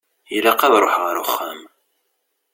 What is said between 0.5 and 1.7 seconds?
ad ṛuḥeɣ ar uxxam.